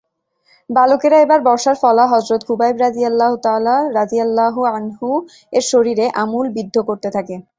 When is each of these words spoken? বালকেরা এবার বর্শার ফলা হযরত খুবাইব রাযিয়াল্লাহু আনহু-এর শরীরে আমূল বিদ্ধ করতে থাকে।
বালকেরা 0.69 1.17
এবার 1.19 1.39
বর্শার 1.43 1.77
ফলা 1.81 2.05
হযরত 2.13 2.41
খুবাইব 2.47 2.75
রাযিয়াল্লাহু 3.95 4.61
আনহু-এর 4.71 5.63
শরীরে 5.71 6.05
আমূল 6.21 6.45
বিদ্ধ 6.57 6.75
করতে 6.89 7.09
থাকে। 7.15 7.35